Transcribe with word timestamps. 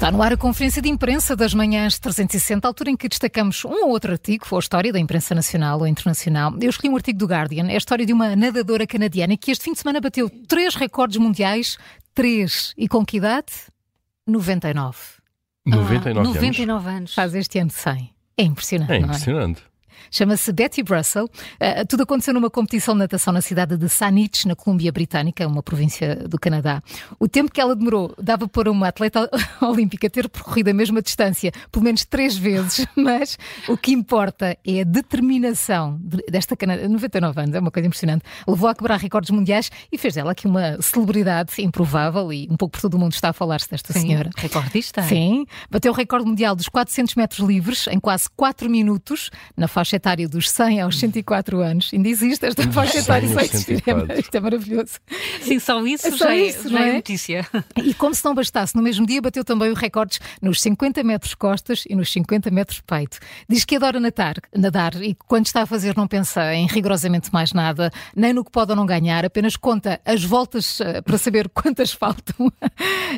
Está 0.00 0.10
no 0.10 0.22
ar 0.22 0.32
a 0.32 0.36
conferência 0.38 0.80
de 0.80 0.88
imprensa 0.88 1.36
das 1.36 1.52
manhãs 1.52 1.98
360, 1.98 2.66
altura 2.66 2.88
em 2.88 2.96
que 2.96 3.06
destacamos 3.06 3.66
um 3.66 3.84
ou 3.84 3.90
outro 3.90 4.12
artigo, 4.12 4.46
ou 4.50 4.56
a 4.56 4.58
história 4.58 4.90
da 4.90 4.98
imprensa 4.98 5.34
nacional 5.34 5.78
ou 5.78 5.86
internacional. 5.86 6.56
Eu 6.58 6.70
escolhi 6.70 6.90
um 6.90 6.96
artigo 6.96 7.18
do 7.18 7.26
Guardian, 7.26 7.66
é 7.68 7.74
a 7.74 7.76
história 7.76 8.06
de 8.06 8.12
uma 8.14 8.34
nadadora 8.34 8.86
canadiana 8.86 9.36
que 9.36 9.50
este 9.50 9.62
fim 9.62 9.74
de 9.74 9.78
semana 9.78 10.00
bateu 10.00 10.30
três 10.48 10.74
recordes 10.74 11.18
mundiais, 11.18 11.76
três, 12.14 12.72
e 12.78 12.88
com 12.88 13.04
que 13.04 13.18
idade? 13.18 13.52
99. 14.26 14.96
99 15.66 16.08
ah, 16.08 16.22
anos. 16.22 16.34
99 16.34 16.88
anos. 16.88 17.14
Faz 17.14 17.34
este 17.34 17.58
ano 17.58 17.70
100. 17.70 18.10
É 18.38 18.42
impressionante, 18.42 18.92
É 18.92 19.00
não 19.00 19.02
é? 19.02 19.06
impressionante. 19.08 19.62
Chama-se 20.10 20.52
Betty 20.52 20.82
Russell. 20.82 21.24
Uh, 21.24 21.86
tudo 21.88 22.02
aconteceu 22.02 22.32
numa 22.34 22.50
competição 22.50 22.94
de 22.94 23.00
natação 23.00 23.32
na 23.32 23.40
cidade 23.40 23.76
de 23.76 23.88
Saanich, 23.88 24.46
na 24.46 24.54
Colômbia 24.54 24.92
Britânica, 24.92 25.46
uma 25.46 25.62
província 25.62 26.16
do 26.16 26.38
Canadá. 26.38 26.82
O 27.18 27.28
tempo 27.28 27.50
que 27.50 27.60
ela 27.60 27.74
demorou 27.74 28.14
dava 28.20 28.48
para 28.48 28.70
uma 28.70 28.88
atleta 28.88 29.28
olímpica 29.60 30.08
ter 30.08 30.28
percorrido 30.28 30.70
a 30.70 30.74
mesma 30.74 31.02
distância 31.02 31.52
pelo 31.70 31.84
menos 31.84 32.04
três 32.04 32.36
vezes, 32.36 32.86
mas 32.96 33.38
o 33.68 33.76
que 33.76 33.92
importa 33.92 34.56
é 34.66 34.80
a 34.80 34.84
determinação 34.84 35.98
de- 36.00 36.24
desta 36.30 36.56
canadiana, 36.56 36.88
99 36.92 37.40
anos, 37.40 37.54
é 37.54 37.60
uma 37.60 37.70
coisa 37.70 37.86
impressionante. 37.86 38.24
Levou 38.46 38.68
a 38.68 38.74
quebrar 38.74 38.98
recordes 38.98 39.30
mundiais 39.30 39.70
e 39.90 39.98
fez 39.98 40.14
dela 40.14 40.32
aqui 40.32 40.46
uma 40.46 40.80
celebridade 40.80 41.52
improvável 41.62 42.32
e 42.32 42.48
um 42.50 42.56
pouco 42.56 42.72
por 42.72 42.80
todo 42.80 42.94
o 42.94 42.98
mundo 42.98 43.12
está 43.12 43.30
a 43.30 43.32
falar-se 43.32 43.70
desta 43.70 43.92
Sim, 43.92 44.00
senhora. 44.00 44.30
Recordista. 44.36 45.02
Sim, 45.02 45.46
bateu 45.70 45.92
o 45.92 45.94
recorde 45.94 46.26
mundial 46.26 46.54
dos 46.54 46.68
400 46.68 47.14
metros 47.14 47.46
livres 47.46 47.86
em 47.88 47.98
quase 48.00 48.28
4 48.36 48.68
minutos, 48.68 49.30
na 49.56 49.68
faixa 49.68 49.89
etária 49.96 50.28
dos 50.28 50.50
100 50.50 50.80
aos 50.80 50.98
104 50.98 51.60
anos. 51.60 51.90
Ainda 51.92 52.08
existe 52.08 52.44
esta 52.46 52.70
faixa 52.72 53.00
100 53.00 53.02
etária. 53.02 53.26
é- 53.26 53.46
104. 53.48 54.20
Isto 54.20 54.34
é 54.36 54.40
maravilhoso. 54.40 54.92
Sim, 55.42 55.58
só 55.58 55.84
isso, 55.86 56.06
É 56.06 56.10
só 56.10 56.16
já, 56.16 56.34
é- 56.34 56.46
isso, 56.46 56.68
já 56.68 56.78
não 56.78 56.84
é 56.86 56.90
é? 56.90 56.92
notícia. 56.94 57.46
E 57.82 57.94
como 57.94 58.14
se 58.14 58.24
não 58.24 58.34
bastasse, 58.34 58.74
no 58.76 58.82
mesmo 58.82 59.06
dia 59.06 59.20
bateu 59.22 59.44
também 59.44 59.70
o 59.70 59.74
recordes 59.74 60.20
nos 60.40 60.60
50 60.60 61.02
metros 61.02 61.34
costas 61.34 61.84
e 61.88 61.94
nos 61.94 62.10
50 62.12 62.50
metros 62.50 62.80
peito. 62.80 63.18
Diz 63.48 63.64
que 63.64 63.76
adora 63.76 63.98
nadar, 64.00 64.34
nadar 64.56 65.00
e 65.02 65.14
quando 65.26 65.46
está 65.46 65.62
a 65.62 65.66
fazer 65.66 65.96
não 65.96 66.06
pensa 66.06 66.54
em 66.54 66.66
rigorosamente 66.66 67.32
mais 67.32 67.52
nada, 67.52 67.90
nem 68.14 68.32
no 68.32 68.44
que 68.44 68.50
pode 68.50 68.70
ou 68.72 68.76
não 68.76 68.86
ganhar, 68.86 69.24
apenas 69.24 69.56
conta 69.56 70.00
as 70.04 70.22
voltas 70.24 70.80
eh, 70.80 71.00
para 71.02 71.18
saber 71.18 71.48
quantas 71.54 71.92
faltam. 71.92 72.50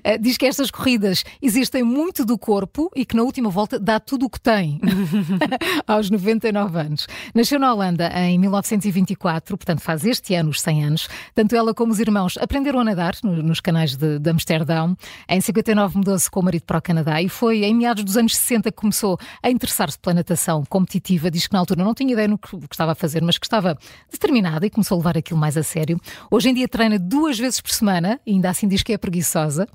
Eh, 0.04 0.16
Diz 0.18 0.36
que 0.38 0.46
estas 0.46 0.70
corridas 0.70 1.22
existem 1.40 1.82
muito 1.82 2.24
do 2.24 2.38
corpo 2.38 2.90
e 2.96 3.04
que 3.04 3.14
na 3.14 3.22
última 3.22 3.50
volta 3.50 3.78
dá 3.78 4.00
tudo 4.00 4.26
o 4.26 4.30
que 4.30 4.40
tem. 4.40 4.80
aos 5.86 6.10
99 6.10 6.61
anos. 6.74 7.06
Nasceu 7.34 7.58
na 7.58 7.72
Holanda 7.72 8.08
em 8.14 8.38
1924, 8.38 9.56
portanto 9.56 9.80
faz 9.80 10.04
este 10.04 10.34
ano 10.34 10.50
os 10.50 10.60
100 10.60 10.84
anos. 10.84 11.08
Tanto 11.34 11.54
ela 11.56 11.72
como 11.74 11.92
os 11.92 12.00
irmãos 12.00 12.36
aprenderam 12.38 12.80
a 12.80 12.84
nadar 12.84 13.14
no- 13.22 13.42
nos 13.42 13.60
canais 13.60 13.96
de, 13.96 14.18
de 14.18 14.30
Amsterdão. 14.30 14.96
Em 15.28 15.40
59 15.40 15.98
mudou-se 15.98 16.30
com 16.30 16.40
o 16.40 16.44
marido 16.44 16.64
para 16.64 16.78
o 16.78 16.82
Canadá 16.82 17.20
e 17.22 17.28
foi 17.28 17.64
em 17.64 17.74
meados 17.74 18.04
dos 18.04 18.16
anos 18.16 18.36
60 18.36 18.70
que 18.70 18.76
começou 18.76 19.18
a 19.42 19.50
interessar-se 19.50 19.98
pela 19.98 20.14
natação 20.14 20.64
competitiva. 20.68 21.30
Diz 21.30 21.46
que 21.46 21.52
na 21.52 21.58
altura 21.60 21.82
não 21.84 21.94
tinha 21.94 22.12
ideia 22.12 22.28
no 22.28 22.38
que, 22.38 22.56
que 22.56 22.74
estava 22.74 22.92
a 22.92 22.94
fazer, 22.94 23.22
mas 23.22 23.38
que 23.38 23.46
estava 23.46 23.76
determinada 24.10 24.66
e 24.66 24.70
começou 24.70 24.96
a 24.96 24.98
levar 24.98 25.18
aquilo 25.18 25.38
mais 25.38 25.56
a 25.56 25.62
sério. 25.62 25.98
Hoje 26.30 26.48
em 26.50 26.54
dia 26.54 26.68
treina 26.68 26.98
duas 26.98 27.38
vezes 27.38 27.60
por 27.60 27.70
semana 27.72 28.20
ainda 28.26 28.50
assim 28.50 28.68
diz 28.68 28.82
que 28.82 28.92
é 28.92 28.98
preguiçosa. 28.98 29.66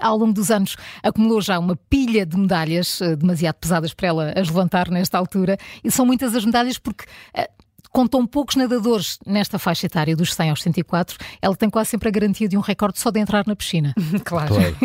Ao 0.00 0.16
longo 0.16 0.32
dos 0.32 0.50
anos 0.50 0.76
acumulou 1.02 1.40
já 1.40 1.58
uma 1.58 1.74
pilha 1.74 2.24
de 2.24 2.36
medalhas 2.36 3.00
eh, 3.00 3.16
demasiado 3.16 3.56
pesadas 3.56 3.92
para 3.92 4.08
ela 4.08 4.32
as 4.36 4.48
levantar 4.48 4.88
nesta 4.88 5.18
altura 5.18 5.58
e 5.82 5.90
são 5.90 6.06
muitas 6.06 6.36
as 6.36 6.44
medalhas 6.44 6.78
porque 6.78 7.04
eh, 7.34 7.50
com 7.92 8.06
tão 8.06 8.26
poucos 8.26 8.56
nadadores 8.56 9.18
nesta 9.26 9.58
faixa 9.58 9.84
etária 9.84 10.16
dos 10.16 10.34
100 10.34 10.50
aos 10.50 10.62
104, 10.62 11.18
ela 11.42 11.54
tem 11.54 11.68
quase 11.68 11.90
sempre 11.90 12.08
a 12.08 12.10
garantia 12.10 12.48
de 12.48 12.56
um 12.56 12.60
recorde 12.60 12.98
só 12.98 13.10
de 13.10 13.20
entrar 13.20 13.46
na 13.46 13.54
piscina. 13.54 13.94
Claro. 14.24 14.54
Claro, 14.54 14.76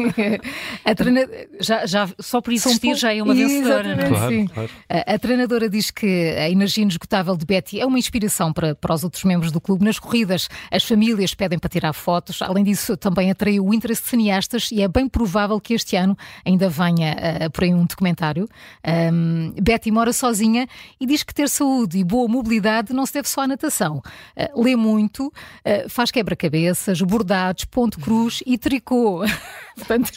a 0.83 0.95
treina... 0.95 1.21
Já, 1.59 1.85
já, 1.85 2.09
só 2.19 2.41
por 2.41 2.57
São 2.57 2.71
existir 2.71 2.95
já 2.95 3.13
é 3.13 3.21
uma 3.21 3.33
vencedora. 3.33 3.95
não 3.95 4.03
é? 4.03 4.09
Claro, 4.09 4.31
sim. 4.31 4.47
claro. 4.47 4.69
A, 4.89 5.13
a 5.13 5.19
treinadora 5.19 5.69
diz 5.69 5.91
que 5.91 6.05
a 6.37 6.49
energia 6.49 6.81
inesgotável 6.81 7.37
de 7.37 7.45
Betty 7.45 7.79
é 7.79 7.85
uma 7.85 7.99
inspiração 7.99 8.51
para, 8.51 8.75
para 8.75 8.93
os 8.93 9.03
outros 9.03 9.23
membros 9.23 9.51
do 9.51 9.61
clube. 9.61 9.85
Nas 9.85 9.99
corridas, 9.99 10.49
as 10.71 10.83
famílias 10.83 11.33
pedem 11.33 11.57
para 11.59 11.69
tirar 11.69 11.93
fotos. 11.93 12.41
Além 12.41 12.63
disso, 12.63 12.97
também 12.97 13.31
atraiu 13.31 13.65
o 13.65 13.73
interesse 13.73 14.01
de 14.01 14.09
cineastas 14.09 14.69
e 14.71 14.81
é 14.81 14.87
bem 14.87 15.07
provável 15.07 15.59
que 15.61 15.73
este 15.73 15.95
ano 15.95 16.17
ainda 16.43 16.67
venha 16.67 17.15
ah, 17.45 17.49
por 17.49 17.63
aí 17.63 17.73
um 17.73 17.85
documentário. 17.85 18.49
Ahm, 18.83 19.53
Betty 19.61 19.91
mora 19.91 20.11
sozinha 20.11 20.67
e 20.99 21.05
diz 21.05 21.23
que 21.23 21.33
ter 21.33 21.47
saúde 21.47 21.99
e 21.99 22.03
boa 22.03 22.27
mobilidade 22.27 22.91
não 22.97 23.05
se 23.05 23.13
deve 23.13 23.29
só 23.29 23.41
à 23.41 23.47
natação. 23.47 24.01
Ah, 24.35 24.49
lê 24.55 24.75
muito, 24.75 25.31
ah, 25.63 25.87
faz 25.87 26.11
quebra-cabeças, 26.11 27.01
bordados, 27.01 27.63
ponto 27.65 27.99
cruz 27.99 28.43
e 28.45 28.57
tricô. 28.57 29.23
Portanto, 29.77 30.11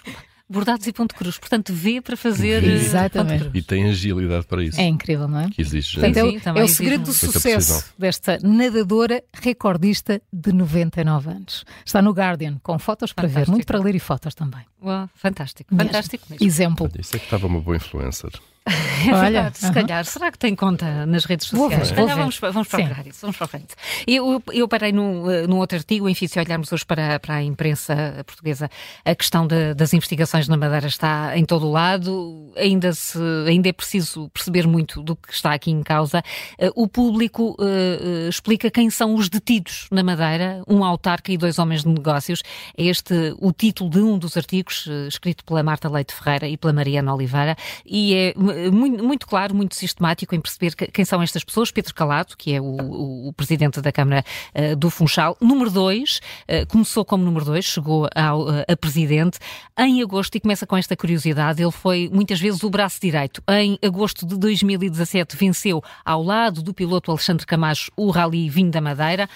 Bordados 0.53 0.85
e 0.89 0.93
ponto 0.93 1.15
cruz. 1.15 1.39
Portanto, 1.39 1.73
vê 1.73 2.01
para 2.01 2.17
fazer. 2.17 2.61
Vê. 2.61 2.73
eh, 2.73 2.75
Exatamente. 2.75 3.39
ponto 3.45 3.51
cruz. 3.53 3.65
E 3.65 3.67
tem 3.69 3.89
agilidade 3.89 4.47
para 4.47 4.65
isso. 4.65 4.81
é 4.81 4.85
incrível, 4.85 5.29
não 5.29 5.39
é? 5.43 5.49
Que 5.49 5.63
exige. 5.63 6.01
Portanto, 6.01 6.17
é, 6.17 6.23
Sim, 6.41 6.59
é 6.59 6.63
o 6.65 6.67
segredo 6.67 7.05
do 7.05 7.13
sucesso 7.13 7.85
desta 7.97 8.37
nadadora 8.43 9.23
recordista 9.33 10.21
de 10.33 10.53
99 10.53 11.31
anos. 11.31 11.65
Está 11.87 12.03
no 12.03 12.11
Guardian, 12.11 12.59
com 12.65 12.77
fotos 12.81 13.13
para 13.13 13.29
ver, 13.29 13.35
Fantástico. 13.35 13.53
muito 13.53 13.67
para 13.67 13.79
ler 13.79 13.95
e 13.95 14.01
fotos 14.01 14.35
também. 14.35 14.63
Uau, 14.83 15.09
fantástico, 15.15 15.73
fantástico 15.77 16.25
mesmo. 16.29 16.45
Exemplo. 16.45 16.91
Isso 16.99 17.15
é 17.15 17.21
que 17.21 17.27
estava 17.27 17.47
uma 17.47 17.61
boa 17.61 17.77
influencer. 17.77 18.33
É 19.11 19.15
Olha, 19.15 19.51
se 19.55 19.73
calhar. 19.73 20.05
Será 20.05 20.31
que 20.31 20.39
tem 20.39 20.55
conta 20.55 21.07
nas 21.07 21.25
redes 21.25 21.47
sociais? 21.49 21.91
vou 21.91 22.07
ver. 22.07 22.15
vamos, 22.15 22.39
vamos 22.39 22.69
Sim. 22.69 22.77
procurar 22.77 23.07
isso, 23.07 23.19
vamos 23.23 23.37
para 23.37 23.45
a 23.47 23.49
frente. 23.49 23.75
Eu, 24.07 24.43
eu 24.53 24.69
parei 24.69 24.93
num, 24.93 25.31
eh, 25.31 25.47
num 25.47 25.57
outro 25.57 25.79
artigo, 25.79 26.07
enfim, 26.09 26.27
se 26.27 26.39
olharmos 26.39 26.71
hoje 26.71 26.85
para, 26.85 27.19
para 27.19 27.37
a 27.37 27.43
imprensa 27.43 28.23
portuguesa, 28.27 28.71
a 29.05 29.15
questão 29.15 29.47
de- 29.47 29.73
das 29.75 29.95
investigações 29.95 30.49
na 30.49 30.57
Madeira 30.57 30.87
está 30.87 31.37
em 31.37 31.45
todo 31.47 31.67
o 31.67 31.73
lado, 31.73 32.53
ainda, 32.57 32.93
se, 32.93 33.19
ainda 33.49 33.69
é 33.71 33.73
preciso 33.73 34.29
perceber 34.31 34.67
muito 34.67 35.03
do 35.03 35.17
que 35.17 35.33
está 35.33 35.55
aqui 35.55 35.71
em 35.71 35.83
causa. 35.83 36.23
Eh, 36.59 36.71
O 36.77 36.87
público 36.87 37.57
eh, 37.61 38.29
explica 38.29 38.71
quem 38.71 38.91
são 38.91 39.15
os 39.15 39.29
detidos 39.31 39.87
na 39.91 40.03
Madeira, 40.03 40.63
um 40.69 40.85
autarca 40.85 41.33
e 41.33 41.39
dois 41.39 41.59
homens 41.59 41.83
de 41.85 41.89
negócios. 41.89 42.43
É 42.77 42.85
este 42.85 43.35
o 43.39 43.51
título 43.53 43.89
de 43.91 43.99
um 44.01 44.19
dos 44.19 44.37
artigos, 44.37 44.87
escrito 45.09 45.43
pela 45.45 45.63
Marta 45.63 45.89
Leite 45.89 46.13
Ferreira 46.15 46.47
e 46.47 46.57
pela 46.59 46.73
Mariana 46.75 47.15
Oliveira, 47.15 47.57
e 47.87 48.15
é 48.15 48.35
muito, 48.69 49.05
muito 49.05 49.27
claro, 49.27 49.55
muito 49.55 49.75
sistemático 49.77 50.35
em 50.35 50.41
perceber 50.41 50.75
que- 50.75 50.89
quem 50.89 51.05
são 51.05 51.23
estas 51.23 51.45
pessoas. 51.45 51.71
Pedro 51.71 51.95
Calado, 51.95 52.37
que 52.37 52.53
é 52.53 52.61
o, 52.61 53.29
o- 53.29 53.33
presidente 53.33 53.81
da 53.81 53.93
Câmara 53.93 54.25
eh, 54.53 54.75
do 54.75 54.91
Funchal, 54.91 55.37
número 55.41 55.71
dois, 55.71 56.21
eh, 56.49 56.65
começou 56.67 57.05
como 57.05 57.25
número 57.25 57.45
dois, 57.45 57.65
chegou 57.65 58.09
ao, 58.15 58.53
eh, 58.53 58.65
a 58.69 58.77
presidente 58.77 59.39
em 59.79 60.03
agosto 60.03 60.35
e 60.35 60.41
começa 60.41 60.67
com 60.67 60.77
esta 60.77 60.97
curiosidade. 60.97 61.63
Ele 61.63 61.71
foi 61.71 62.11
muitas 62.13 62.41
vezes 62.41 62.63
o 62.65 62.69
braço 62.71 63.01
direito. 63.01 63.43
Em 63.49 63.79
agosto 63.83 64.27
de 64.27 64.37
2017 64.37 65.37
venceu 65.37 65.83
ao 66.05 66.23
lado 66.23 66.63
do 66.63 66.75
piloto 66.75 67.11
Alexandre 67.11 67.47
Camacho 67.47 67.91
o 67.97 68.11
Rally 68.11 68.49
Vinho 68.51 68.71
da 68.71 68.81
Madeira 68.81 69.29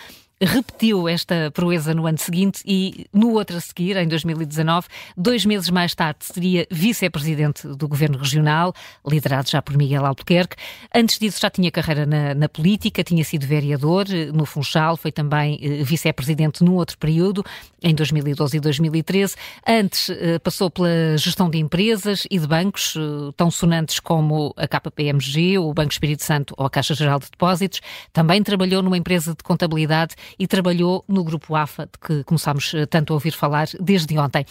repetiu 0.44 1.08
esta 1.08 1.50
proeza 1.52 1.94
no 1.94 2.06
ano 2.06 2.18
seguinte 2.18 2.62
e 2.66 3.06
no 3.12 3.32
outro 3.32 3.56
a 3.56 3.60
seguir, 3.60 3.96
em 3.96 4.06
2019, 4.06 4.88
dois 5.16 5.44
meses 5.44 5.70
mais 5.70 5.94
tarde, 5.94 6.18
seria 6.20 6.66
vice-presidente 6.70 7.66
do 7.68 7.88
governo 7.88 8.18
regional, 8.18 8.74
liderado 9.06 9.48
já 9.48 9.62
por 9.62 9.76
Miguel 9.76 10.04
Albuquerque. 10.04 10.56
Antes 10.94 11.18
disso 11.18 11.40
já 11.40 11.50
tinha 11.50 11.70
carreira 11.70 12.06
na, 12.06 12.34
na 12.34 12.48
política, 12.48 13.02
tinha 13.02 13.24
sido 13.24 13.46
vereador 13.46 14.06
eh, 14.10 14.26
no 14.32 14.44
Funchal, 14.44 14.96
foi 14.96 15.12
também 15.12 15.58
eh, 15.62 15.82
vice-presidente 15.82 16.62
num 16.62 16.74
outro 16.74 16.98
período, 16.98 17.44
em 17.82 17.94
2012 17.94 18.56
e 18.56 18.60
2013. 18.60 19.36
Antes 19.66 20.10
eh, 20.10 20.38
passou 20.38 20.70
pela 20.70 21.16
gestão 21.16 21.48
de 21.48 21.58
empresas 21.58 22.26
e 22.30 22.38
de 22.38 22.46
bancos, 22.46 22.94
tão 23.36 23.50
sonantes 23.50 24.00
como 24.00 24.54
a 24.56 24.66
KPMG, 24.66 25.58
o 25.58 25.72
Banco 25.72 25.92
Espírito 25.92 26.22
Santo 26.22 26.54
ou 26.56 26.66
a 26.66 26.70
Caixa 26.70 26.94
Geral 26.94 27.18
de 27.18 27.30
Depósitos. 27.30 27.80
Também 28.12 28.42
trabalhou 28.42 28.82
numa 28.82 28.96
empresa 28.96 29.34
de 29.34 29.42
contabilidade 29.42 30.14
e 30.38 30.46
trabalhou 30.46 31.04
no 31.08 31.24
Grupo 31.24 31.54
AFA, 31.54 31.86
de 31.86 31.98
que 31.98 32.24
começámos 32.24 32.72
eh, 32.74 32.86
tanto 32.86 33.12
a 33.12 33.14
ouvir 33.14 33.32
falar 33.32 33.68
desde 33.80 34.16
ontem. 34.18 34.44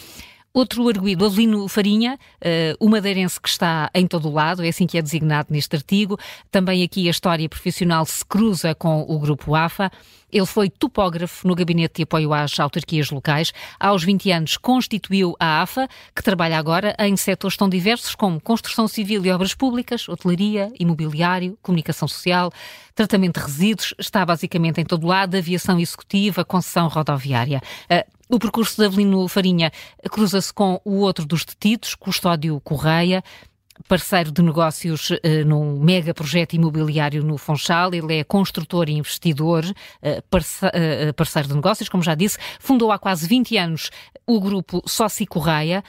Outro 0.56 0.88
arguído, 0.88 1.26
Avelino 1.26 1.68
Farinha, 1.68 2.16
eh, 2.40 2.76
o 2.80 2.88
madeirense 2.88 3.42
que 3.42 3.50
está 3.50 3.90
em 3.92 4.06
todo 4.06 4.30
o 4.30 4.32
lado, 4.32 4.64
é 4.64 4.68
assim 4.68 4.86
que 4.86 5.00
é 5.00 5.02
designado 5.02 5.48
neste 5.50 5.76
artigo. 5.76 6.16
Também 6.52 6.84
aqui 6.84 7.08
a 7.08 7.10
história 7.10 7.50
profissional 7.50 8.06
se 8.06 8.24
cruza 8.24 8.76
com 8.76 9.02
o 9.02 9.18
Grupo 9.18 9.56
AFA. 9.56 9.92
Ele 10.32 10.46
foi 10.46 10.70
topógrafo 10.70 11.48
no 11.48 11.56
Gabinete 11.56 11.96
de 11.96 12.04
Apoio 12.04 12.32
às 12.32 12.60
Autarquias 12.60 13.10
Locais. 13.10 13.52
Aos 13.80 14.04
20 14.04 14.32
anos 14.32 14.56
constituiu 14.56 15.36
a 15.40 15.64
AFA, 15.64 15.88
que 16.16 16.22
trabalha 16.22 16.60
agora 16.60 16.96
em 17.00 17.18
setores 17.18 17.58
tão 17.58 17.68
diversos 17.68 18.14
como 18.14 18.40
construção 18.40 18.88
civil 18.88 19.26
e 19.26 19.32
obras 19.32 19.56
públicas, 19.56 20.08
hotelaria, 20.08 20.72
imobiliário, 20.80 21.58
comunicação 21.64 22.08
social, 22.08 22.52
tratamento 22.94 23.40
de 23.40 23.46
resíduos, 23.48 23.96
está 23.98 24.24
basicamente 24.24 24.80
em 24.80 24.86
todo 24.86 25.08
lado, 25.08 25.36
aviação 25.36 25.80
executiva, 25.80 26.46
concessão 26.46 26.88
rodoviária. 26.88 27.60
O 28.34 28.40
percurso 28.40 28.78
de 28.82 28.88
Avelino 28.88 29.28
Farinha 29.28 29.72
cruza-se 30.10 30.52
com 30.52 30.82
o 30.84 31.02
outro 31.02 31.24
dos 31.24 31.46
detidos, 31.46 31.94
Custódio 31.94 32.60
Correia, 32.62 33.24
parceiro 33.88 34.32
de 34.32 34.42
negócios 34.42 35.12
eh, 35.22 35.44
num 35.44 35.80
mega 35.80 36.16
projeto 36.16 36.54
imobiliário 36.54 37.24
no 37.24 37.38
Funchal. 37.38 37.94
Ele 37.94 38.18
é 38.20 38.24
construtor 38.24 38.90
e 38.90 38.94
investidor, 38.94 39.64
eh, 40.02 40.24
parce- 40.32 40.66
eh, 40.74 41.12
parceiro 41.14 41.48
de 41.50 41.54
negócios, 41.54 41.88
como 41.90 42.02
já 42.02 42.16
disse. 42.16 42.40
Fundou 42.60 42.92
há 42.92 42.98
quase 42.98 43.28
20 43.28 43.56
anos 43.56 43.92
o 44.26 44.42
grupo 44.42 44.82
Sócio 44.88 45.28
Correia. 45.28 45.84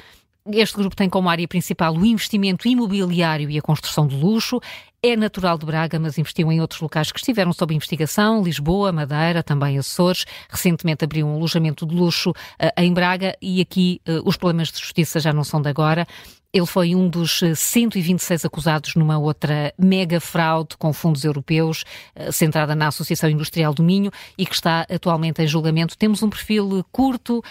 Este 0.52 0.76
grupo 0.76 0.94
tem 0.94 1.08
como 1.08 1.30
área 1.30 1.48
principal 1.48 1.96
o 1.96 2.04
investimento 2.04 2.68
imobiliário 2.68 3.48
e 3.48 3.56
a 3.56 3.62
construção 3.62 4.06
de 4.06 4.14
luxo. 4.14 4.60
É 5.02 5.16
natural 5.16 5.56
de 5.56 5.64
Braga, 5.64 5.98
mas 5.98 6.18
investiu 6.18 6.52
em 6.52 6.60
outros 6.60 6.82
locais 6.82 7.10
que 7.10 7.18
estiveram 7.18 7.50
sob 7.50 7.74
investigação, 7.74 8.42
Lisboa, 8.42 8.92
Madeira, 8.92 9.42
também 9.42 9.78
Açores. 9.78 10.26
Recentemente 10.50 11.02
abriu 11.02 11.26
um 11.26 11.36
alojamento 11.36 11.86
de 11.86 11.94
luxo 11.94 12.30
uh, 12.30 12.34
em 12.76 12.92
Braga 12.92 13.34
e 13.40 13.62
aqui 13.62 14.02
uh, 14.06 14.20
os 14.28 14.36
problemas 14.36 14.70
de 14.70 14.78
justiça 14.78 15.18
já 15.18 15.32
não 15.32 15.44
são 15.44 15.62
de 15.62 15.68
agora. 15.70 16.06
Ele 16.52 16.66
foi 16.66 16.94
um 16.94 17.08
dos 17.08 17.40
126 17.54 18.44
acusados 18.44 18.94
numa 18.96 19.16
outra 19.16 19.72
mega 19.78 20.20
fraude 20.20 20.76
com 20.78 20.92
fundos 20.92 21.24
europeus, 21.24 21.84
centrada 22.30 22.76
na 22.76 22.86
Associação 22.88 23.28
Industrial 23.28 23.74
do 23.74 23.82
Minho 23.82 24.12
e 24.38 24.46
que 24.46 24.54
está 24.54 24.86
atualmente 24.88 25.42
em 25.42 25.48
julgamento. 25.48 25.98
Temos 25.98 26.22
um 26.22 26.30
perfil 26.30 26.84
curto, 26.92 27.42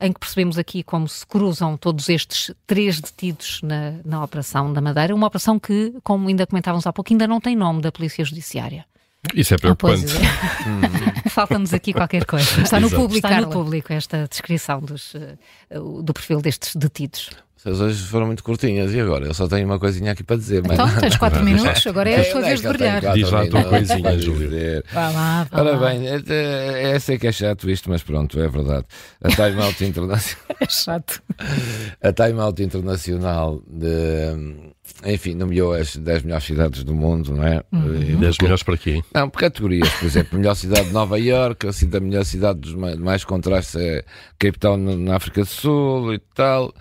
em 0.00 0.12
que 0.12 0.18
percebemos 0.18 0.58
aqui 0.58 0.82
como 0.82 1.06
se 1.06 1.26
cruzam 1.26 1.76
todos 1.76 2.08
estes 2.08 2.54
três 2.66 3.00
detidos 3.00 3.60
na, 3.62 3.94
na 4.04 4.24
Operação 4.24 4.72
da 4.72 4.80
Madeira, 4.80 5.14
uma 5.14 5.26
operação 5.26 5.58
que, 5.58 5.94
como 6.02 6.28
ainda 6.28 6.46
comentávamos 6.46 6.86
há 6.86 6.92
pouco, 6.92 7.12
ainda 7.12 7.26
não 7.26 7.40
tem 7.40 7.54
nome 7.54 7.82
da 7.82 7.92
Polícia 7.92 8.24
Judiciária. 8.24 8.86
Isso 9.34 9.52
é 9.54 9.58
preocupante. 9.58 10.06
Ah. 10.16 11.28
Falta-nos 11.28 11.74
aqui 11.74 11.92
qualquer 11.92 12.24
coisa. 12.24 12.62
Está 12.62 12.80
no 12.80 12.88
público, 12.88 13.26
Está 13.26 13.40
no 13.40 13.50
público 13.50 13.92
esta 13.92 14.26
descrição 14.26 14.80
dos, 14.80 15.14
uh, 15.14 16.02
do 16.02 16.14
perfil 16.14 16.40
destes 16.40 16.74
detidos. 16.74 17.30
Vocês 17.62 17.78
hoje 17.78 18.02
foram 18.04 18.24
muito 18.24 18.42
curtinhas 18.42 18.94
e 18.94 18.98
agora? 18.98 19.26
Eu 19.26 19.34
só 19.34 19.46
tenho 19.46 19.66
uma 19.66 19.78
coisinha 19.78 20.12
aqui 20.12 20.24
para 20.24 20.36
dizer. 20.36 20.62
Então, 20.64 20.86
mas... 20.86 20.98
tens 20.98 21.16
quatro 21.18 21.44
minutos, 21.44 21.86
agora 21.86 22.08
é 22.08 22.20
a 22.20 22.24
sua 22.24 22.40
vez 22.40 22.62
de 22.62 22.68
brilhar. 22.68 23.12
Diz 23.12 23.30
lá 23.30 23.42
a 23.42 23.48
tua 23.48 23.64
coisinha, 23.64 24.18
Júlio. 24.18 24.82
Vá 24.90 25.10
lá, 25.10 25.44
vá 25.44 25.60
Ora 25.60 25.76
bem, 25.76 26.08
é, 26.08 26.22
é, 26.26 26.90
é, 26.92 26.98
sei 26.98 27.18
que 27.18 27.26
é 27.26 27.32
chato 27.32 27.68
isto, 27.68 27.90
mas 27.90 28.02
pronto, 28.02 28.40
é 28.40 28.48
verdade. 28.48 28.86
A 29.22 29.28
Time 29.28 29.60
Out 29.60 29.84
Internacional, 29.84 30.46
É 30.58 30.66
chato. 30.70 31.22
a 32.02 32.12
Time 32.14 32.40
Out 32.40 32.62
Internacional 32.62 33.62
de, 33.68 34.72
enfim, 35.04 35.34
nomeou 35.34 35.74
as 35.74 35.94
10 35.94 36.22
melhores 36.22 36.44
cidades 36.44 36.82
do 36.82 36.94
mundo, 36.94 37.34
não 37.34 37.44
é? 37.44 37.62
E 38.08 38.16
10 38.16 38.38
melhores 38.38 38.62
para 38.62 38.78
quê? 38.78 39.02
Não, 39.14 39.28
por 39.28 39.38
categorias, 39.38 39.90
por 39.90 40.06
exemplo, 40.06 40.38
melhor 40.38 40.54
cidade 40.54 40.86
de 40.86 40.94
Nova 40.94 41.20
Iorque, 41.20 41.66
a 41.66 41.74
cidade, 41.74 42.02
a 42.02 42.08
melhor 42.08 42.24
cidade 42.24 42.58
dos 42.58 42.74
mais, 42.74 42.96
mais 42.96 43.22
contrastes 43.22 43.76
é 43.76 44.02
Cape 44.38 44.58
Town 44.58 44.78
na 44.78 45.16
África 45.16 45.42
do 45.42 45.46
Sul 45.46 46.14
e 46.14 46.18
tal. 46.34 46.72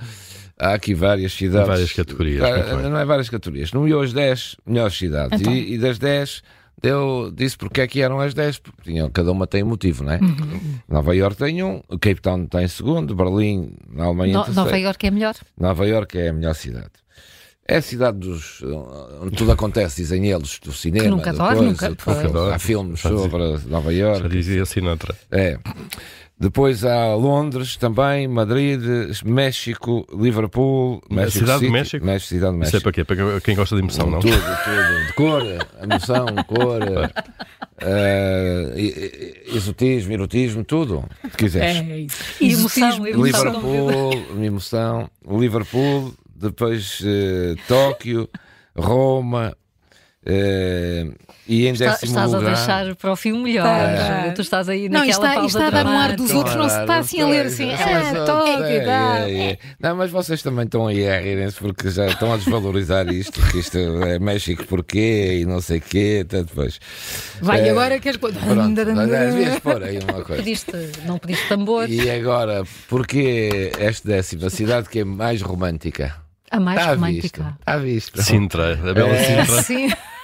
Há 0.59 0.73
aqui 0.73 0.93
várias 0.93 1.31
cidades. 1.33 1.67
Várias 1.67 1.93
categorias, 1.93 2.43
Ah, 2.43 2.75
bem. 2.75 2.89
não 2.89 2.97
é 2.99 3.05
várias 3.05 3.29
categorias. 3.29 3.71
Nomeou 3.71 4.01
as 4.01 4.11
10 4.11 4.57
melhores 4.65 4.97
cidades. 4.97 5.39
Então. 5.39 5.53
E, 5.53 5.75
e 5.75 5.77
das 5.77 5.97
10 5.97 6.43
deu, 6.81 7.31
disse 7.33 7.57
porque 7.57 7.81
é 7.81 7.87
que 7.87 8.01
eram 8.01 8.19
as 8.19 8.33
10, 8.33 8.59
porque 8.59 8.81
tinham, 8.91 9.09
cada 9.09 9.31
uma 9.31 9.47
tem 9.47 9.63
um 9.63 9.67
motivo, 9.67 10.03
não 10.03 10.11
é? 10.13 10.19
Nova 10.87 11.15
Iorque 11.15 11.37
tem 11.37 11.63
um, 11.63 11.81
Cape 12.01 12.21
Town 12.21 12.45
tem 12.45 12.67
segundo, 12.67 13.15
Berlim, 13.15 13.73
na 13.89 14.05
Alemanha, 14.05 14.31
em 14.33 14.47
No. 14.49 14.53
Nova 14.53 14.77
Iorque 14.77 15.07
é 15.07 15.11
melhor? 15.11 15.35
Nova 15.57 15.85
Iorque 15.87 16.17
é 16.17 16.29
a 16.29 16.33
melhor 16.33 16.55
cidade. 16.55 16.91
É 17.67 17.77
a 17.77 17.81
cidade 17.83 18.17
dos, 18.17 18.61
onde 19.21 19.35
tudo 19.37 19.51
acontece, 19.51 19.97
dizem 20.01 20.25
eles, 20.27 20.57
do 20.59 20.73
cinema. 20.73 21.07
nunca 21.07 21.31
coisa, 21.33 21.61
nunca- 21.61 21.95
pois. 22.03 22.23
Nunca 22.23 22.55
Há 22.55 22.59
filmes 22.59 22.99
Já 22.99 23.09
sobre 23.09 23.37
Nova 23.67 23.93
Já 23.93 23.97
Iorque. 23.99 24.27
dizia 24.29 24.65
Sinatra. 24.65 25.15
É. 25.31 25.59
Depois 26.41 26.85
há 26.85 27.13
Londres 27.15 27.75
também, 27.75 28.25
Madrid, 28.25 28.81
México, 29.25 30.07
Liverpool, 30.17 31.01
México 31.09 31.39
Cidade 31.39 31.59
de 31.59 31.65
City, 31.65 31.71
México? 31.73 32.05
México, 32.05 32.29
cidade 32.29 32.57
de 32.57 32.63
Isso 32.63 32.69
é 32.69 32.79
México. 32.79 32.83
para 32.83 32.91
quê? 32.93 33.03
Para 33.03 33.41
quem 33.41 33.55
gosta 33.57 33.75
de 33.75 33.81
emoção, 33.81 34.09
não? 34.09 34.19
Tudo, 34.19 34.31
tudo. 34.33 35.05
De 35.07 35.13
cor, 35.13 35.43
emoção, 35.83 36.25
cor, 36.47 36.81
e- 38.77 39.41
exotismo, 39.53 40.13
erotismo, 40.13 40.63
tudo. 40.63 41.03
O 41.23 41.29
que 41.29 41.37
quiseres. 41.37 41.77
É 41.89 41.99
isso. 41.99 42.17
E 42.41 42.53
emoção, 42.53 43.05
emoção. 43.07 43.23
Liverpool, 43.25 44.11
emoção. 44.45 45.09
Liverpool, 45.27 46.13
depois 46.35 47.01
eh, 47.05 47.55
Tóquio, 47.67 48.29
Roma. 48.77 49.55
Eh, 50.29 51.07
e 51.47 51.65
em 51.67 51.71
Está- 51.73 51.85
décimo 51.91 52.11
estás 52.11 52.31
lugar. 52.31 52.51
a 52.51 52.55
deixar 52.55 52.95
para 52.95 53.11
o 53.11 53.15
fim 53.15 53.31
melhor. 53.33 53.65
Júlio. 53.65 54.35
Tu 54.35 54.41
estás 54.41 54.69
aí 54.69 54.87
Não, 54.87 54.99
naquela 54.99 55.11
está, 55.11 55.33
pausa 55.33 55.47
isto 55.47 55.57
está 55.57 55.67
a 55.67 55.83
dar 55.83 55.89
um 55.89 55.97
ar 55.97 56.15
dos 56.15 56.31
outros, 56.31 56.55
não 56.55 56.69
se 56.69 56.79
está 56.79 56.97
assim 56.97 57.21
a 57.21 57.27
ler 57.27 57.45
assim. 57.47 57.71
Ah, 57.73 58.25
toque, 58.25 58.49
é, 58.63 58.85
dá. 58.85 59.19
é, 59.27 59.51
é. 59.51 59.57
Não, 59.79 59.95
mas 59.95 60.11
vocês 60.11 60.43
também 60.43 60.65
estão 60.65 60.85
aí 60.87 61.09
a 61.09 61.19
rirem-se 61.19 61.57
porque 61.57 61.89
já 61.89 62.05
estão 62.07 62.31
a 62.31 62.37
desvalorizar 62.37 63.11
isto, 63.11 63.41
que 63.51 63.57
isto 63.59 63.77
é 63.77 64.19
México 64.19 64.63
porquê 64.65 65.39
e 65.41 65.45
não 65.45 65.59
sei 65.59 65.79
quê, 65.79 66.21
até 66.23 66.43
depois. 66.43 66.79
Vai, 67.41 67.67
É, 67.67 67.71
agora 67.71 67.99
queres 67.99 68.17
devias 68.17 69.59
pôr 69.59 69.83
aí 69.83 69.97
uma 69.99 70.23
coisa. 70.23 70.43
Pediste, 70.43 70.71
não 71.05 71.17
pediste 71.17 71.47
tambor. 71.47 71.89
E 71.89 72.11
agora, 72.11 72.63
porquê 72.87 73.71
esta 73.79 74.07
décima 74.07 74.49
cidade 74.51 74.87
que 74.87 74.99
é 74.99 75.03
mais 75.03 75.41
romântica? 75.41 76.15
A 76.51 76.59
mais 76.59 76.77
vista. 76.79 76.95
romântica. 76.95 77.57
Está 77.59 77.73
à 77.73 77.77
vista. 77.77 78.21
Sintra, 78.21 78.73
a 78.73 78.93
bela 78.93 79.09
É. 79.09 79.45
Sintra. 79.45 79.61
Sim. 79.63 79.89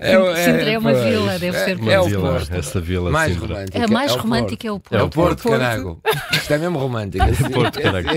Sintra 0.00 0.70
é 0.70 0.78
uma 0.78 0.92
pois, 0.92 1.04
vila, 1.04 1.38
deve 1.38 1.58
ser 1.58 1.76
Uma 1.78 1.92
É, 1.92 2.00
o 2.00 2.04
vila, 2.04 2.30
Porto. 2.30 2.54
essa 2.54 2.80
vila 2.80 3.10
mais 3.10 3.32
Sintra. 3.32 3.48
romântica. 3.48 3.78
É 3.78 3.82
a 3.84 3.88
mais 3.88 4.12
o 4.14 4.18
romântica 4.18 4.68
é 4.68 4.72
o 4.72 4.78
Porto. 4.80 5.00
É 5.00 5.02
o 5.02 5.08
Porto. 5.08 5.42
Porto, 5.42 5.58
carago. 5.60 6.00
Isto 6.32 6.54
é 6.54 6.58
mesmo 6.58 6.78
romântico. 6.78 7.24
assim. 7.24 7.50
Porto, 7.50 7.80
carago. 7.80 8.08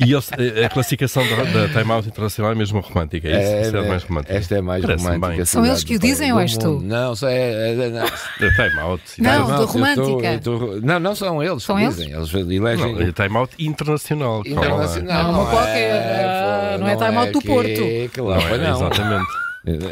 E 0.00 0.12
eles- 0.12 0.30
a 0.64 0.68
classificação 0.68 1.22
da, 1.28 1.36
da 1.44 1.68
Time 1.68 1.92
Out 1.92 2.08
Internacional 2.08 2.52
é 2.52 2.54
mesmo 2.54 2.80
romântica, 2.80 3.28
é 3.28 3.30
isso? 3.30 3.40
É, 3.52 3.62
Isso 3.62 3.76
é 3.76 3.80
né? 3.82 3.88
mais 3.88 4.02
romântica. 4.04 4.34
Esta 4.34 4.54
é 4.56 4.60
mais 4.60 4.82
Parece-me 4.84 5.10
romântica. 5.10 5.36
bem. 5.36 5.44
São 5.44 5.66
eles 5.66 5.84
que 5.84 5.96
o 5.96 5.98
dizem 5.98 6.32
ou 6.32 6.40
és 6.40 6.56
tu? 6.56 6.80
Não, 6.82 7.14
só 7.14 7.28
é. 7.28 7.72
é- 7.74 7.90
não. 7.90 8.04
A 8.04 8.08
Time 8.08 8.80
Out. 8.80 9.02
Não, 9.18 9.32
Time 9.32 9.46
do 9.46 9.52
Out, 9.52 9.60
eu 9.60 9.66
romântica. 9.66 10.32
eu 10.32 10.40
tô- 10.40 10.80
não, 10.82 10.98
não 10.98 11.14
são 11.14 11.42
eles 11.42 11.62
São 11.62 11.76
que 11.76 11.82
eles? 11.84 11.96
dizem. 11.96 12.12
Eles 12.12 12.34
elegem. 12.34 12.92
Não, 12.94 13.00
é 13.02 13.12
Time 13.12 13.36
Out 13.36 13.54
Internacional. 13.58 14.42
Internacional. 14.44 15.24
Não, 15.24 15.32
não 15.32 15.46
qualquer, 15.50 15.92
ah, 16.24 16.76
não 16.78 16.88
é 16.88 16.96
Time 16.96 17.16
Out 17.16 17.32
do 17.32 17.42
Porto. 17.42 17.80
Não, 18.18 18.32
é, 18.34 18.58
não. 18.58 18.76
exatamente. 18.76 19.44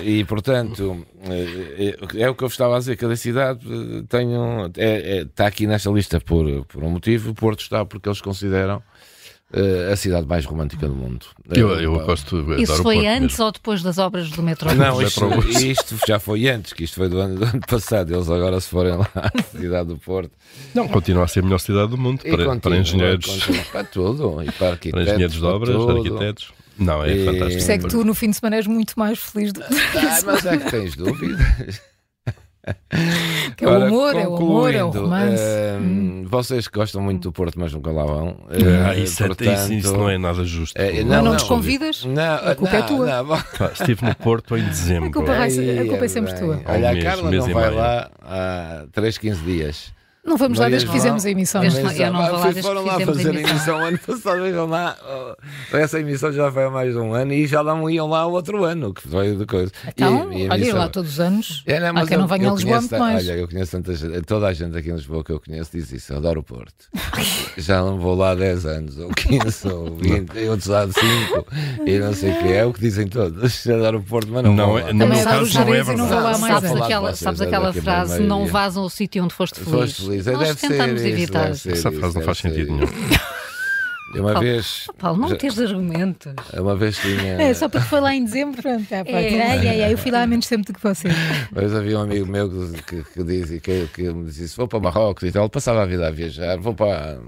E 0.05 0.23
portanto, 0.25 1.07
é, 1.31 2.23
é 2.25 2.29
o 2.31 2.35
que 2.35 2.45
eu 2.45 2.49
vos 2.49 2.53
estava 2.55 2.77
a 2.77 2.79
dizer, 2.79 2.97
cada 2.97 3.17
cidade 3.17 3.61
eh, 3.67 4.03
tem 4.09 4.29
um, 4.29 4.65
é- 4.67 4.71
é- 4.77 5.23
está 5.23 5.47
aqui 5.47 5.67
nesta 5.67 5.89
lista 5.91 6.21
por, 6.21 6.65
por 6.67 6.85
um 6.85 6.91
motivo, 6.91 7.31
o 7.31 7.35
Porto 7.35 7.61
está 7.61 7.83
porque 7.85 8.07
eles 8.07 8.21
consideram 8.21 8.83
eh, 9.55 9.91
a 9.91 9.97
cidade 9.97 10.27
mais 10.27 10.45
romântica 10.45 10.87
do 10.87 10.95
mundo. 10.95 11.25
Eu, 11.51 11.79
Eh, 11.79 11.87
eu 11.87 11.95
gosto 12.05 12.43
de 12.43 12.63
Isso 12.63 12.83
foi 12.83 13.07
antes 13.07 13.33
mesmo. 13.39 13.45
ou 13.47 13.53
depois 13.53 13.83
das 13.83 13.97
obras 13.97 14.31
do 14.31 14.43
metrô? 14.43 14.75
Não, 14.75 15.01
isto, 15.01 15.25
isto 15.59 15.97
já 16.07 16.19
foi 16.19 16.49
antes, 16.49 16.75
que 16.75 16.85
isto 16.85 16.97
foi 16.97 17.09
do 17.09 17.19
ano, 17.19 17.39
do 17.39 17.45
ano 17.45 17.61
passado. 17.67 18.13
Eles 18.15 18.29
agora, 18.29 18.61
se 18.61 18.69
forem 18.69 18.95
lá 18.97 19.09
à 19.15 19.43
cidade 19.59 19.89
do 19.89 19.97
Porto, 19.97 20.33
Não, 20.75 20.87
continua 20.89 21.25
a 21.25 21.29
ser 21.29 21.41
a 21.41 21.43
melhor 21.45 21.59
cidade 21.61 21.89
do 21.91 21.97
mundo 21.99 22.19
para, 22.23 22.31
continua, 22.31 22.61
para 22.61 22.77
engenheiros, 22.77 23.27
continua, 23.27 23.65
para 23.73 23.85
tudo, 23.85 24.43
e 24.43 24.45
para 24.47 24.53
para 24.53 24.69
arquitetos, 24.73 25.03
engenheiros 25.09 25.35
de 25.35 25.41
para 25.41 25.49
obras, 25.51 25.89
arquitetos. 25.97 26.53
Não, 26.79 27.05
é 27.05 27.13
E- 27.13 27.25
fantástico. 27.25 27.51
Por 27.51 27.59
isso 27.59 27.73
é 27.73 27.79
que 27.79 27.89
tu 27.89 28.05
no 28.05 28.15
fim 28.15 28.31
de 28.31 28.37
semana 28.37 28.57
és 28.57 28.67
muito 28.67 28.95
mais 28.99 29.19
feliz 29.19 29.53
do 29.53 29.61
que 29.61 29.75
Ah, 29.99 30.21
mas 30.25 30.47
é 30.47 30.57
que 30.57 30.71
tens 30.71 30.97
dúvidas. 30.97 31.83
que 33.57 33.65
é 33.65 33.69
o 33.69 33.87
humor, 33.87 34.15
é 34.17 34.27
o 34.27 34.35
humor, 34.37 34.75
é 34.75 34.85
o 34.85 34.91
romance. 34.91 35.43
eh, 35.43 35.79
Vocês 36.27 36.69
que 36.69 36.79
gostam 36.79 37.03
muito 37.03 37.23
do 37.29 37.33
Porto, 37.33 37.59
mas 37.59 37.73
nunca 37.73 37.91
lá 37.91 38.05
vão. 38.05 38.37
Ah, 38.49 38.95
eh, 38.95 39.01
isso, 39.01 39.23
é- 39.23 39.27
portanto, 39.27 39.53
isso- 39.53 39.73
isso 39.73 39.93
não 39.97 40.09
é 40.09 40.17
nada 40.17 40.45
justo. 40.45 40.81
eh, 40.81 40.93
Mas 41.03 41.05
não 41.05 41.33
nos 41.33 41.43
não. 41.43 41.49
convidas? 41.49 42.05
Não, 42.05 42.35
A 42.37 42.55
culpa 42.55 42.77
é 42.77 42.81
não, 42.81 42.87
tua. 42.87 43.23
não, 43.25 43.37
estive 43.73 44.05
no 44.07 44.15
Porto 44.15 44.57
em 44.57 44.65
dezembro. 44.65 45.09
A 45.11 45.13
culpa 45.13 45.35
vai 45.35 45.49
a 45.79 45.85
culpa 45.87 46.05
é 46.05 46.09
sempre 46.09 46.33
bem. 46.33 46.41
tua. 46.41 46.63
Olha, 46.67 46.89
Um 46.89 46.99
a 46.99 47.03
Carla 47.03 47.31
mês 47.31 47.47
não 47.47 47.53
vai 47.53 47.71
lá 47.75 48.11
há 48.23 48.85
3, 48.93 49.19
15 49.19 49.43
dias. 49.43 49.93
Não 50.25 50.37
vamos 50.37 50.57
lá 50.59 50.69
desde 50.69 50.87
que 50.87 50.93
fizemos 50.93 51.27
a 51.27 51.31
emissão. 51.31 51.61
Desde- 51.63 51.83
não 51.83 51.91
eu 51.91 52.13
não 52.13 52.23
vou 52.27 52.33
lá 52.39 52.43
desde 52.45 52.61
que 52.61 52.67
foram 52.67 52.85
lá 52.85 52.93
fizemos 52.93 53.19
a 53.19 53.23
fazer 53.23 53.37
a 53.37 53.41
emissão. 53.51 53.77
ano 53.85 53.99
passado, 53.99 54.41
vejam 54.43 54.67
lá. 54.69 54.97
oh, 55.73 55.77
essa 55.77 55.99
emissão 55.99 56.33
já 56.33 56.51
foi 56.53 56.65
há 56.65 56.71
mais 56.71 56.93
de 56.93 56.99
um 57.01 57.13
ano 57.13 57.33
e 57.33 57.45
já 57.45 57.63
não 57.65 57.91
iam 57.91 58.07
lá 58.09 58.25
o 58.27 58.31
outro 58.33 58.63
ano, 58.65 58.95
que 58.95 59.03
foi 59.09 59.35
de 59.35 59.45
coisa. 59.47 59.73
Então, 59.89 60.33
E- 60.33 60.45
e 60.45 60.49
olha, 60.49 60.75
lá 60.77 60.89
todos 60.89 61.13
os 61.15 61.21
anos. 61.21 61.65
É, 61.67 61.81
não, 61.81 61.89
Há 61.89 61.93
mas 61.95 62.09
quem 62.09 62.15
eu- 62.15 62.21
não 62.21 62.29
venha 62.29 62.49
a 62.51 62.55
Lisboa 62.55 62.81
muito 62.81 62.99
mais. 62.99 63.29
Olha, 63.29 63.37
eu 63.37 63.49
conheço 63.49 63.73
tanta 63.73 63.95
gente, 63.97 64.23
toda 64.23 64.47
a 64.47 64.53
gente 64.53 64.77
aqui 64.79 64.91
em 64.91 64.95
Lisboa 64.95 65.25
que 65.25 65.33
eu 65.33 65.41
conheço 65.41 65.71
diz 65.73 65.91
isso, 65.91 66.13
eu 66.13 66.19
adoro 66.19 66.39
o 66.39 66.43
Porto. 66.45 66.89
Já 67.59 67.81
não 67.83 67.99
vou 67.99 68.15
lá 68.15 68.31
há 68.31 68.35
10 68.37 68.65
anos, 68.65 68.99
ou 68.99 69.09
15, 69.11 69.69
ou 69.69 69.97
20, 69.97 70.35
e 70.37 70.49
outros 70.49 70.71
há 70.71 70.87
5, 70.87 71.47
e 71.85 71.99
não 71.99 72.15
sei 72.15 72.31
o 72.33 72.39
que 72.43 72.53
é, 72.53 72.65
o 72.65 72.73
que 72.73 72.81
dizem 72.81 73.09
todos. 73.09 73.67
Adoro 73.67 73.99
o 73.99 74.03
Porto, 74.03 74.29
mas 74.31 74.45
não, 74.45 74.55
Não 74.55 74.67
vou 74.69 74.79
é- 74.79 74.83
lá. 74.85 74.93
no 74.93 74.99
meu 75.09 75.09
caso 75.25 75.59
não 75.59 75.75
é 75.75 75.83
verdade. 75.83 76.41
mais 76.41 77.19
Sabes 77.19 77.41
aquela, 77.41 77.73
frase, 77.73 78.21
não 78.23 78.47
vazam 78.47 78.85
o 78.85 78.91
sítio 78.91 79.25
onde 79.25 79.35
foste 79.35 79.59
feliz. 79.61 80.12
É, 80.15 80.33
Nós 80.33 80.39
deve 80.49 80.61
ser 80.61 80.69
tentamos 80.69 81.01
isso, 81.01 81.09
evitar. 81.11 81.55
ser 81.55 81.73
Essa 81.73 81.89
isso, 81.89 81.99
frase 81.99 82.03
não 82.03 82.13
deve 82.13 82.25
faz 82.25 82.39
ser 82.39 82.49
sentido 82.51 82.63
isso. 82.73 82.73
nenhum. 82.75 82.89
Uma 84.15 84.33
Paulo, 84.35 84.41
vez, 84.41 84.87
Paulo, 84.99 85.19
não 85.23 85.29
já- 85.31 85.37
tens 85.37 85.59
argumentos. 85.59 86.35
uma 86.53 86.77
vez 86.77 86.99
tinha. 86.99 87.41
É, 87.41 87.55
só 87.55 87.67
porque 87.67 87.87
foi 87.87 87.99
lá 87.99 88.15
em 88.15 88.23
dezembro, 88.23 88.61
pronto. 88.61 88.87
É. 88.93 88.97
É. 89.11 89.43
Ai, 89.43 89.69
ai, 89.85 89.93
eu 89.95 89.97
fui 89.97 90.11
lá 90.11 90.23
há 90.23 90.27
menos 90.27 90.47
tempo 90.47 90.67
do 90.67 90.75
que 90.75 90.83
você. 90.83 91.09
Mas 91.51 91.75
havia 91.75 91.99
um 91.99 92.03
amigo 92.03 92.27
meu 92.27 92.47
que, 92.51 92.83
que, 92.83 93.05
que 93.05 93.25
dizia 93.25 93.59
que, 93.59 93.87
que 93.95 94.03
me 94.13 94.31
disse: 94.31 94.55
vou 94.55 94.69
para 94.69 94.81
Marrocos 94.81 95.23
e 95.27 95.33
tal. 95.33 95.45
Ele 95.45 95.51
passava 95.51 95.83
a 95.83 95.87
vida 95.87 96.07
a 96.07 96.11
viajar, 96.11 96.59
vou 96.59 96.75
para, 96.75 97.19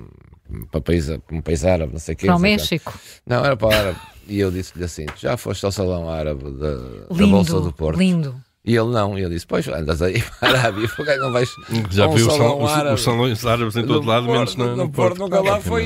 para 0.70 0.80
país, 0.82 1.08
um 1.32 1.40
país 1.40 1.64
árabe, 1.64 1.94
não 1.94 1.98
sei 2.00 2.12
o 2.14 2.18
quê. 2.18 2.26
Para 2.26 2.34
o 2.34 2.38
não 2.38 2.42
México. 2.42 2.92
Não, 3.26 3.42
era 3.42 3.56
para 3.56 3.68
o 3.68 3.72
árabe. 3.72 3.98
E 4.28 4.38
eu 4.40 4.50
disse-lhe 4.50 4.84
assim: 4.84 5.06
já 5.16 5.38
foste 5.38 5.64
ao 5.64 5.72
salão 5.72 6.10
árabe 6.10 6.44
da, 6.50 6.74
da 6.76 6.82
Lindo, 7.12 7.30
Bolsa 7.30 7.60
do 7.62 7.72
Porto? 7.72 7.98
lindo. 7.98 8.34
E 8.66 8.74
ele 8.74 8.88
não, 8.88 9.18
e 9.18 9.22
ele 9.22 9.34
disse: 9.34 9.46
Pois 9.46 9.68
andas 9.68 10.00
aí 10.00 10.22
para 10.40 10.48
a 10.48 10.60
Arábia, 10.62 10.88
porque 10.96 11.16
não 11.16 11.30
vais. 11.30 11.50
Já 11.90 12.06
um 12.08 12.14
viu 12.14 12.26
os 12.26 12.32
salão 12.32 12.48
salões 12.56 12.72
árabe. 12.72 12.94
os 12.94 13.02
salões 13.02 13.46
árabes 13.46 13.76
em 13.76 13.86
todo 13.86 14.02
No 14.02 14.08
lado, 14.08 14.26
menos 14.26 14.54
Porto, 14.54 14.68
na, 14.70 14.76
no 14.76 14.90
Porto. 14.90 15.18
Nunca 15.18 15.40
lá 15.42 15.60
foi 15.60 15.84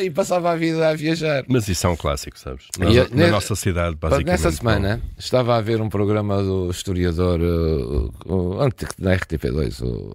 e, 0.00 0.04
e 0.04 0.10
passava 0.10 0.52
a 0.52 0.56
vida 0.56 0.88
a 0.88 0.94
viajar. 0.94 1.44
Mas 1.48 1.66
isso 1.66 1.86
é 1.88 1.90
um 1.90 1.96
clássico, 1.96 2.38
sabes? 2.38 2.66
Na, 2.78 2.86
E, 2.88 2.96
na 2.98 3.06
ne- 3.10 3.30
nossa 3.32 3.56
cidade, 3.56 3.96
basicamente. 3.96 4.28
Nessa 4.28 4.52
semana 4.52 5.00
estava 5.18 5.56
a 5.56 5.60
ver 5.60 5.80
um 5.80 5.88
programa 5.88 6.40
do 6.40 6.70
historiador 6.70 7.40
uh, 7.40 8.60
antes 8.60 8.88
da 8.96 9.16
RTP2, 9.16 9.82
o, 9.84 10.14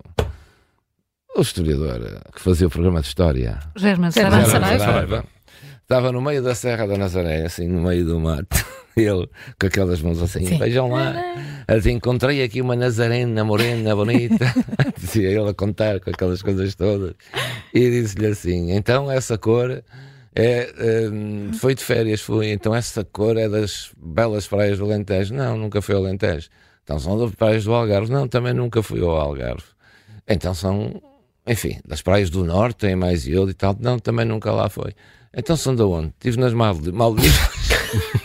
o 1.38 1.42
historiador 1.42 2.00
uh, 2.00 2.32
que 2.34 2.42
fazia 2.42 2.68
o 2.68 2.70
programa 2.70 3.02
de 3.02 3.08
história. 3.08 3.60
Saraiva. 4.10 4.50
Saraiva. 4.80 5.26
Estava 5.82 6.12
no 6.12 6.22
meio 6.22 6.42
da 6.42 6.56
Serra 6.56 6.88
da 6.88 6.98
Nazaré, 6.98 7.46
assim, 7.46 7.68
no 7.68 7.82
meio 7.82 8.06
do 8.06 8.20
mato. 8.20 8.48
Ele, 8.96 9.28
com 9.60 9.68
aquelas 9.68 10.02
mãos 10.02 10.22
assim, 10.22 10.46
Sim. 10.46 10.58
vejam 10.58 10.90
lá. 10.90 11.14
Assim, 11.68 11.92
encontrei 11.92 12.42
aqui 12.44 12.62
uma 12.62 12.76
nazarena 12.76 13.44
morena, 13.44 13.96
bonita. 13.96 14.54
Dizia 14.98 15.30
ele 15.32 15.50
a 15.50 15.54
contar 15.54 16.00
com 16.00 16.10
aquelas 16.10 16.42
coisas 16.42 16.76
todas. 16.76 17.14
E 17.74 17.80
disse-lhe 17.90 18.28
assim: 18.28 18.72
então 18.72 19.12
essa 19.12 19.38
cor. 19.38 19.84
É, 20.38 20.70
hum, 21.12 21.52
foi 21.54 21.76
de 21.76 21.84
férias, 21.84 22.20
fui. 22.22 22.52
Então 22.52 22.76
essa 22.76 23.04
cor 23.06 23.38
é 23.38 23.48
das 23.50 23.92
belas 23.98 24.46
praias 24.48 24.78
do 24.78 24.86
Alentejo. 24.86 25.34
Não, 25.34 25.58
nunca 25.58 25.82
fui 25.82 25.96
ao 25.96 26.02
Alentejo. 26.02 26.50
Então 26.84 27.00
são 27.00 27.18
das 27.18 27.32
praias 27.36 27.64
do 27.64 27.74
Algarve. 27.74 28.12
Não, 28.12 28.28
também 28.28 28.54
nunca 28.54 28.84
fui 28.84 29.02
ao 29.02 29.12
Algarve. 29.18 29.64
Então 30.28 30.54
são, 30.54 31.02
enfim, 31.48 31.80
das 31.88 32.02
praias 32.02 32.30
do 32.30 32.44
Norte, 32.44 32.78
tem 32.80 32.96
mais 32.96 33.26
iodo 33.28 33.52
e 33.52 33.54
tal. 33.54 33.76
Não, 33.80 33.98
também 33.98 34.26
nunca 34.26 34.52
lá 34.52 34.68
foi. 34.70 34.94
Então 35.34 35.56
são 35.58 35.74
de 35.76 35.84
onde? 35.84 36.08
Estive 36.18 36.38
nas 36.40 36.54
Maldi- 36.54 36.92
Maldivas. 36.92 37.34